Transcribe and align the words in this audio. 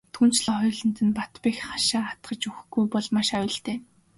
Түүнчлэн 0.15 0.55
хоёуланд 0.61 0.97
нь 1.07 1.15
бат 1.17 1.33
бэх 1.43 1.57
хашаа 1.69 2.03
хатгаж 2.07 2.41
өгөхгүй 2.49 2.83
бол 2.93 3.07
маш 3.15 3.29
аюултай. 3.37 3.77